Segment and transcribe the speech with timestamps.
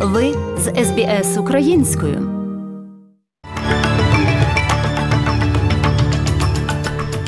[0.00, 2.30] Ви з СБС українською.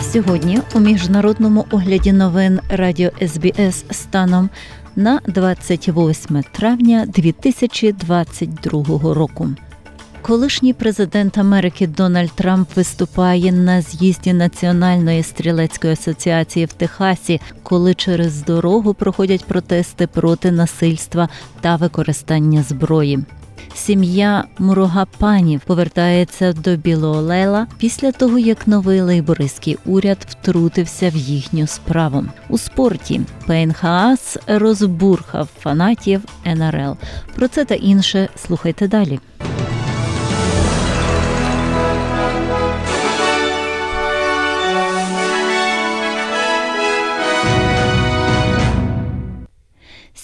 [0.03, 4.51] Сьогодні у міжнародному огляді новин Радіо СБС станом
[4.97, 9.49] на 28 травня 2022 року.
[10.23, 18.45] Колишній президент Америки Дональд Трамп виступає на з'їзді Національної стрілецької асоціації в Техасі, коли через
[18.45, 21.29] дорогу проходять протести проти насильства
[21.61, 23.19] та використання зброї.
[23.75, 32.25] Сім'я Мурогапанів повертається до Білоолела після того, як новий лейбористський уряд втрутився в їхню справу.
[32.49, 33.75] У спорті Пейн
[34.47, 36.97] розбурхав фанатів НРЛ.
[37.35, 39.21] Про це та інше слухайте далі.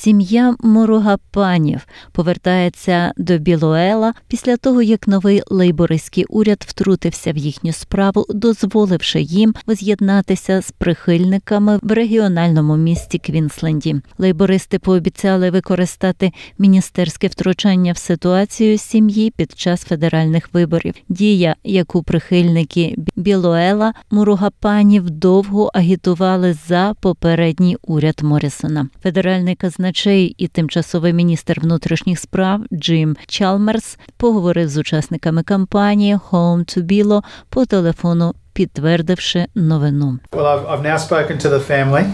[0.06, 8.26] Сім'я Муругапанів повертається до Білоела після того, як новий лейбористський уряд втрутився в їхню справу,
[8.28, 13.96] дозволивши їм воз'єднатися з прихильниками в регіональному місті Квінсленді.
[14.18, 20.94] Лейбористи пообіцяли використати міністерське втручання в ситуацію сім'ї під час федеральних виборів.
[21.08, 28.88] Дія, яку прихильники Білоела Муругапанів довго агітували за попередній уряд Морісона.
[29.02, 36.58] Федеральний казнач казначей і тимчасовий міністр внутрішніх справ Джим Чалмерс поговорив з учасниками кампанії Home
[36.58, 40.18] to Bilo по телефону, підтвердивши новину.
[40.32, 42.04] Well, I've, I've now spoken to the family.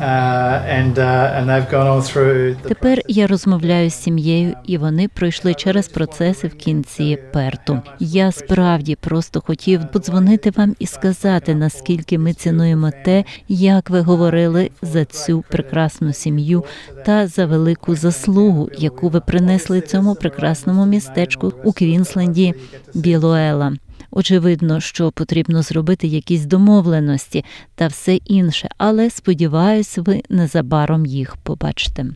[0.00, 7.80] Uh, uh, Тепер я розмовляю з сім'єю, і вони пройшли через процеси в кінці перту.
[7.98, 14.70] Я справді просто хотів подзвонити вам і сказати, наскільки ми цінуємо те, як ви говорили
[14.82, 16.64] за цю прекрасну сім'ю
[17.04, 22.54] та за велику заслугу, яку ви принесли цьому прекрасному містечку у Квінсленді
[22.94, 23.72] Білоела.
[24.10, 27.44] Очевидно, що потрібно зробити якісь домовленості
[27.74, 32.06] та все інше, але сподіваюсь, ви незабаром їх побачите.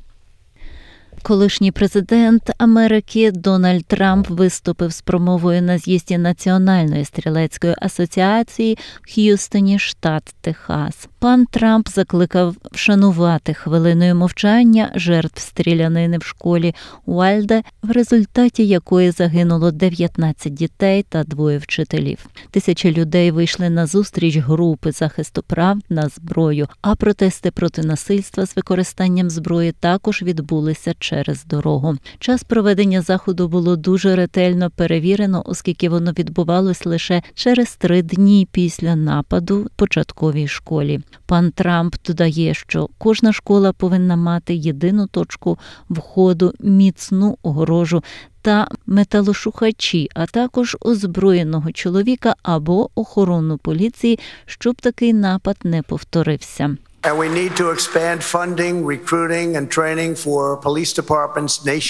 [1.22, 9.78] Колишній президент Америки Дональд Трамп виступив з промовою на з'їзді Національної стрілецької асоціації в Х'юстоні,
[9.78, 11.08] штат Техас.
[11.22, 16.74] Пан Трамп закликав вшанувати хвилиною мовчання жертв стрілянини в школі
[17.06, 22.26] Уальде, в результаті якої загинуло 19 дітей та двоє вчителів.
[22.50, 28.56] Тисячі людей вийшли на зустріч групи захисту прав на зброю, а протести проти насильства з
[28.56, 31.96] використанням зброї також відбулися через дорогу.
[32.18, 38.96] Час проведення заходу було дуже ретельно перевірено, оскільки воно відбувалось лише через три дні після
[38.96, 41.00] нападу початковій школі.
[41.26, 45.58] Пан Трамп додає, що кожна школа повинна мати єдину точку
[45.90, 48.02] входу, міцну огорожу.
[48.42, 56.76] Та металошухачі, а також озброєного чоловіка або охорону поліції, щоб такий напад не повторився.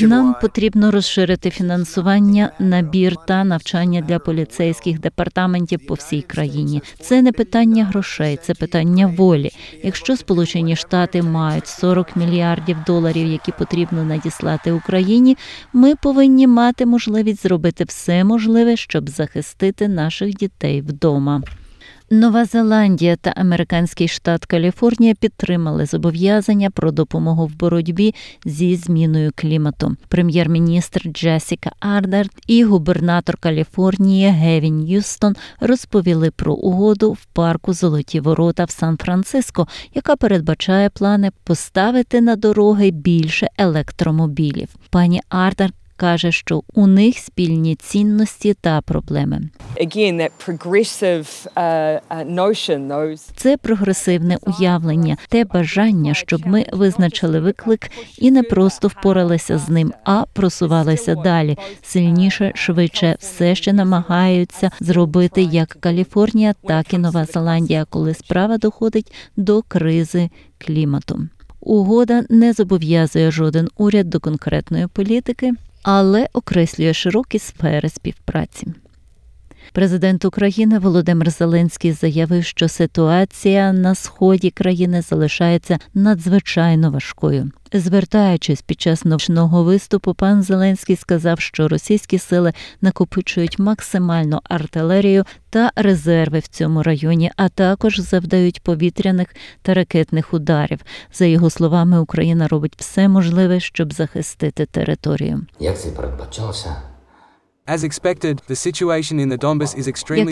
[0.09, 6.83] Нам потрібно розширити фінансування, набір та навчання для поліцейських департаментів по всій країні.
[7.01, 9.51] Це не питання грошей, це питання волі.
[9.83, 15.37] Якщо Сполучені Штати мають 40 мільярдів доларів, які потрібно надіслати Україні,
[15.73, 21.43] ми повинні мати можливість зробити все можливе, щоб захистити наших дітей вдома.
[22.15, 28.15] Нова Зеландія та американський штат Каліфорнія підтримали зобов'язання про допомогу в боротьбі
[28.45, 29.97] зі зміною клімату.
[30.09, 38.65] Прем'єр-міністр Джесіка Ардерт і губернатор Каліфорнії Гевін Юстон розповіли про угоду в парку Золоті Ворота
[38.65, 44.69] в Сан-Франциско, яка передбачає плани поставити на дороги більше електромобілів.
[44.91, 49.41] Пані Ардерт каже, що у них спільні цінності та проблеми.
[49.81, 50.17] Uh,
[52.07, 59.69] uh, Це прогресивне уявлення, те бажання, щоб ми визначили виклик і не просто впоралися з
[59.69, 67.25] ним, а просувалися далі сильніше, швидше, все ще намагаються зробити як Каліфорнія, так і Нова
[67.25, 71.29] Зеландія, коли справа доходить до кризи клімату.
[71.61, 75.53] Угода не зобов'язує жоден уряд до конкретної політики,
[75.83, 78.67] але окреслює широкі сфери співпраці.
[79.73, 87.51] Президент України Володимир Зеленський заявив, що ситуація на сході країни залишається надзвичайно важкою.
[87.73, 95.71] Звертаючись під час ночного виступу, пан Зеленський сказав, що російські сили накопичують максимальну артилерію та
[95.77, 100.81] резерви в цьому районі, а також завдають повітряних та ракетних ударів.
[101.13, 105.47] За його словами, Україна робить все можливе, щоб захистити територію.
[105.61, 106.92] Як це передбачалося?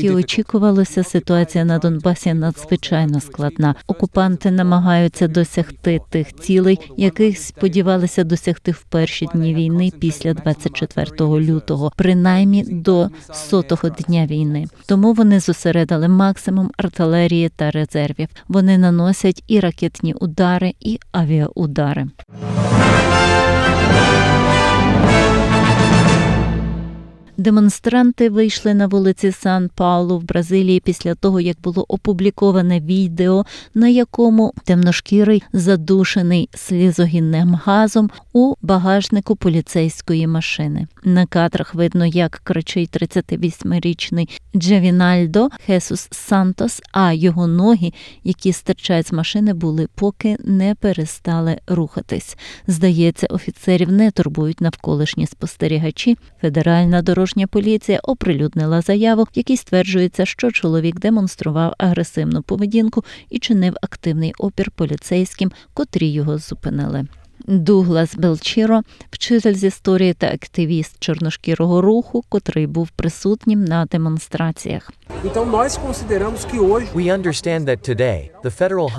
[0.03, 3.75] Як і очікувалося, ситуація на Донбасі надзвичайно складна.
[3.87, 11.93] Окупанти намагаються досягти тих цілей, яких сподівалися досягти в перші дні війни після 24 лютого,
[11.97, 14.67] принаймні до сотого дня війни.
[14.87, 18.29] Тому вони зосередили максимум артилерії та резервів.
[18.49, 22.07] Вони наносять і ракетні удари, і авіаудари.
[27.41, 33.45] Демонстранти вийшли на вулиці Сан Паулу в Бразилії після того, як було опубліковане відео,
[33.75, 40.87] на якому темношкірий задушений слізогінним газом у багажнику поліцейської машини.
[41.05, 47.93] На кадрах видно, як кричить 38-річний Джевінальдо Хесус Сантос, а його ноги,
[48.25, 52.37] які стирчать з машини, були поки не перестали рухатись.
[52.67, 56.17] Здається, офіцерів не турбують навколишні спостерігачі.
[56.41, 63.75] Федеральна дорожня поліція оприлюднила заяву, в якій стверджується, що чоловік демонстрував агресивну поведінку і чинив
[63.83, 67.07] активний опір поліцейським, котрі його зупинили.
[67.47, 74.93] Дуглас Белчіро, вчитель з історії та активіст чорношкірого руху, котрий був присутнім на демонстраціях.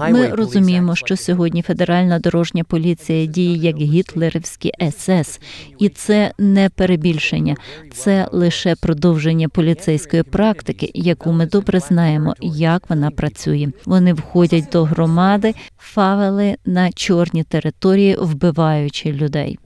[0.09, 5.39] Ми розуміємо, що сьогодні федеральна дорожня поліція діє як гітлерівські СС,
[5.79, 7.55] і це не перебільшення,
[7.93, 13.67] це лише продовження поліцейської практики, яку ми добре знаємо, як вона працює.
[13.85, 19.59] Вони входять до громади, фавели на чорні території, вбиваючи людей.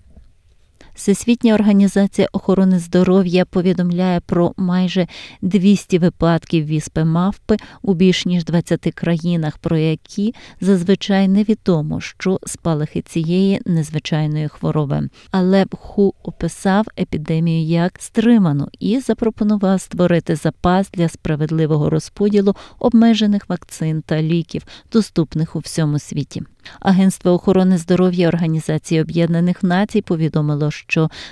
[0.96, 5.08] Всесвітня організація охорони здоров'я повідомляє про майже
[5.42, 13.02] 200 випадків віспи мавпи у більш ніж 20 країнах, про які зазвичай невідомо, що спалахи
[13.02, 15.10] цієї незвичайної хвороби.
[15.32, 24.02] Але ХУ описав епідемію як стриману і запропонував створити запас для справедливого розподілу обмежених вакцин
[24.06, 26.44] та ліків, доступних у всьому світі.
[26.80, 30.85] Агентство охорони здоров'я Організації Об'єднаних Націй повідомило, що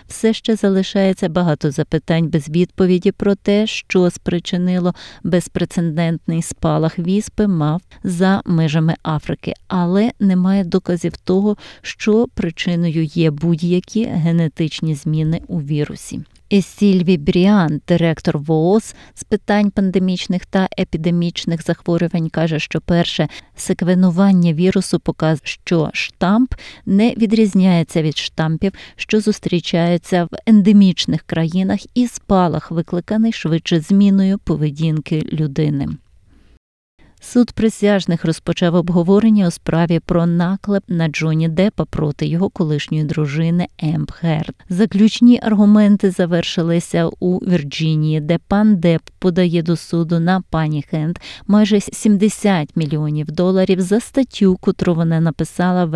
[0.08, 7.82] все ще залишається багато запитань без відповіді про те, що спричинило безпрецедентний спалах віспи мав
[8.04, 16.20] за межами Африки, але немає доказів того, що причиною є будь-які генетичні зміни у вірусі.
[16.62, 25.00] Сільві Бріан, директор ВООЗ з питань пандемічних та епідемічних захворювань, каже, що перше секвенування вірусу
[25.00, 26.54] показує, що штамп
[26.86, 35.22] не відрізняється від штампів, що зустрічаються в ендемічних країнах, і спалах викликаний швидше зміною поведінки
[35.34, 35.88] людини.
[37.25, 43.68] Суд присяжних розпочав обговорення у справі про наклеп на Джоні Деппа проти його колишньої дружини
[43.80, 44.54] Ембер Герд.
[44.70, 51.18] Заключні аргументи завершилися у Вірджинії, де пан Депп подає до суду на пані Герд
[51.48, 55.94] майже 70 мільйонів доларів за статтю, котру вона написала в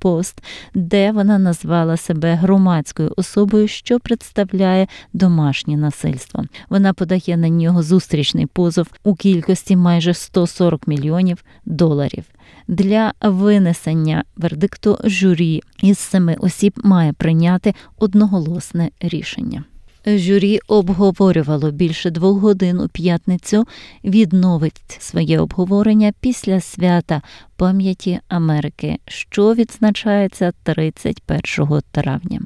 [0.00, 0.38] Post,
[0.74, 6.44] де вона назвала себе громадською особою, що представляє домашнє насильство.
[6.68, 10.14] Вона подає на нього зустрічний позов у кількості майже
[10.56, 12.24] 140 мільйонів доларів.
[12.68, 19.64] Для винесення вердикту журі із семи осіб має прийняти одноголосне рішення.
[20.06, 23.64] Журі обговорювало більше двох годин у п'ятницю,
[24.04, 27.22] відновить своє обговорення після свята
[27.56, 32.40] пам'яті Америки, що відзначається 31 травня.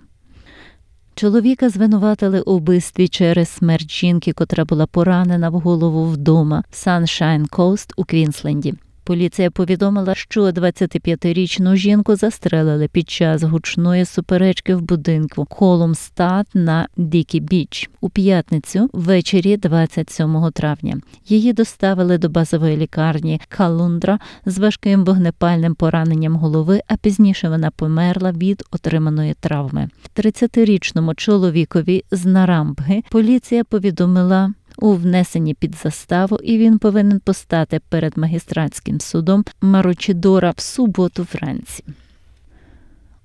[1.14, 7.48] Чоловіка звинуватили у вбивстві через смерть жінки, котра була поранена в голову вдома в Sunshine
[7.48, 8.74] Coast у Квінсленді.
[9.10, 17.40] Поліція повідомила, що 25-річну жінку застрелили під час гучної суперечки в будинку Колумстад на Дикі
[17.40, 21.00] Біч у п'ятницю ввечері 27 травня.
[21.28, 28.32] Її доставили до базової лікарні Калундра з важким вогнепальним пораненням голови, а пізніше вона померла
[28.32, 29.88] від отриманої травми.
[30.16, 38.18] 30-річному чоловікові з Нарамбги поліція повідомила у внесенні під заставу, і він повинен постати перед
[38.18, 41.84] магістратським судом Марочідора в суботу вранці.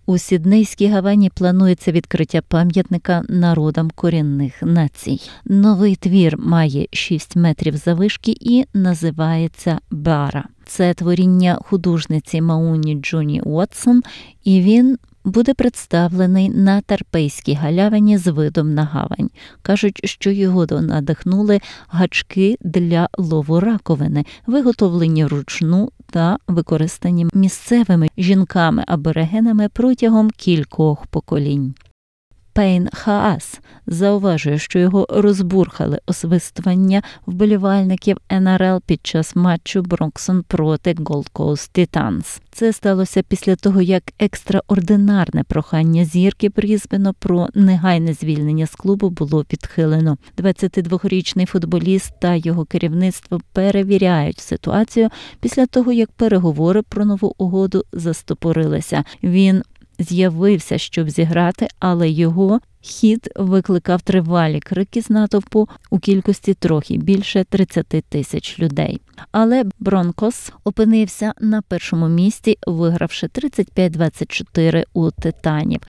[0.08, 5.22] У Сіднейській Гавані планується відкриття пам'ятника народам корінних націй.
[5.46, 10.46] Новий твір має 6 метрів завишки і називається Бара.
[10.66, 14.04] Це творіння художниці Мауні Джоні Уотсон,
[14.44, 19.30] і він буде представлений на Тарпейській галявині з видом на гавань.
[19.62, 30.30] Кажуть, що його надихнули гачки для лову раковини, виготовлені вручну та використані місцевими жінками-аборигенами протягом
[30.30, 31.74] кількох поколінь.
[32.56, 41.32] Пейн Хаас зауважує, що його розбурхали освистування вболівальників НРЛ під час матчу Бронксон проти Gold
[41.32, 42.42] Coast Titans.
[42.52, 49.46] Це сталося після того, як екстраординарне прохання зірки Брізбену про негайне звільнення з клубу було
[49.54, 50.18] відхилено.
[50.38, 55.10] 22-річний футболіст та його керівництво перевіряють ситуацію
[55.40, 59.04] після того, як переговори про нову угоду застопорилися.
[59.24, 59.64] Він
[60.00, 67.44] з'явився, щоб зіграти, але його хід викликав тривалі крики з натовпу у кількості трохи більше
[67.50, 69.02] 30 тисяч людей.
[69.32, 75.82] Але Бронкос опинився на першому місці, вигравши 35-24 у титанів.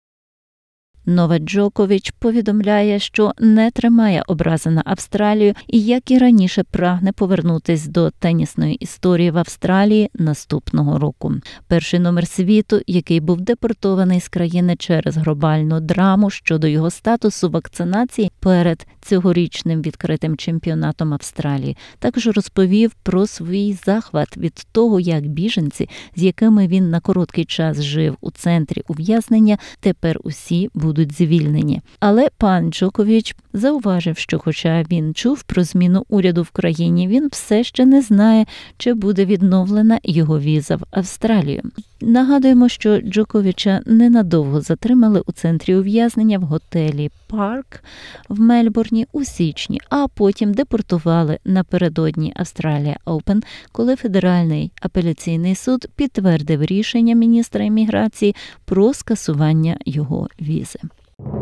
[1.09, 7.87] Новак Джокович повідомляє, що не тримає образи на Австралію і, як і раніше, прагне повернутись
[7.87, 11.33] до тенісної історії в Австралії наступного року.
[11.69, 18.31] Перший номер світу, який був депортований з країни через глобальну драму щодо його статусу вакцинації
[18.41, 26.23] перед цьогорічним відкритим чемпіонатом Австралії, також розповів про свій захват від того, як біженці, з
[26.23, 31.81] якими він на короткий час жив у центрі ув'язнення, тепер усі будуть звільнені.
[32.01, 37.65] Але пан Джокович зауважив, що, хоча він чув про зміну уряду в країні, він все
[37.65, 41.63] ще не знає, чи буде відновлена його віза в Австралію.
[42.01, 47.83] Нагадуємо, що Джоковича ненадовго затримали у центрі ув'язнення в готелі Парк
[48.29, 56.65] в Мельбурні у січні, а потім депортували напередодні Австралія Оупен, коли федеральний апеляційний суд підтвердив
[56.65, 58.35] рішення міністра імміграції
[58.65, 60.79] про скасування його візи.